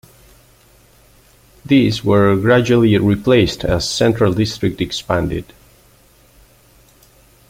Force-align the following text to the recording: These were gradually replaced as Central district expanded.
These 1.63 2.03
were 2.03 2.35
gradually 2.35 2.97
replaced 2.97 3.63
as 3.63 3.87
Central 3.87 4.33
district 4.33 4.81
expanded. 4.81 5.53